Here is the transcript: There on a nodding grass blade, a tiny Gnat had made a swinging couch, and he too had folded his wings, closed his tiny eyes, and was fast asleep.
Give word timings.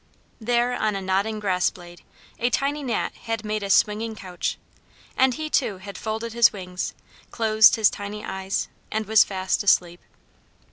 There 0.39 0.73
on 0.73 0.95
a 0.95 0.99
nodding 1.01 1.39
grass 1.39 1.69
blade, 1.69 2.01
a 2.39 2.49
tiny 2.49 2.81
Gnat 2.81 3.13
had 3.13 3.45
made 3.45 3.61
a 3.61 3.69
swinging 3.69 4.15
couch, 4.15 4.57
and 5.15 5.35
he 5.35 5.47
too 5.47 5.77
had 5.77 5.95
folded 5.95 6.33
his 6.33 6.51
wings, 6.51 6.95
closed 7.29 7.75
his 7.75 7.91
tiny 7.91 8.25
eyes, 8.25 8.67
and 8.91 9.05
was 9.05 9.23
fast 9.23 9.61
asleep. 9.61 10.01